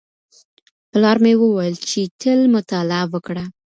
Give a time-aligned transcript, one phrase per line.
[0.91, 3.43] پلار مې وویل چي تل مطالعه وکړه.